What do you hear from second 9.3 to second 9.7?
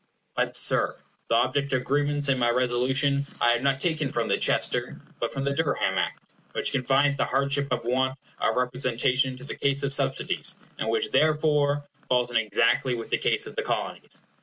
to the